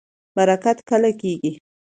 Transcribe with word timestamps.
برکت 0.35 0.77
کله 0.89 1.11
کیږي؟ 1.21 1.51